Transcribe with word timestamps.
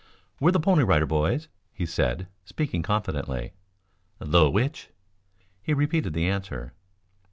"We're 0.39 0.49
the 0.49 0.59
Pony 0.59 0.81
Rider 0.81 1.05
Boys," 1.05 1.47
he 1.71 1.85
said, 1.85 2.27
speaking 2.43 2.81
confidently. 2.81 3.53
"The 4.17 4.49
which?" 4.49 4.89
He 5.61 5.75
repeated 5.75 6.15
his 6.15 6.23
answer. 6.23 6.73